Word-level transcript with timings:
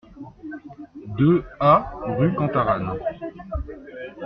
deux 1.15 1.43
A 1.59 1.93
rue 2.07 2.33
Cantarane 2.33 2.97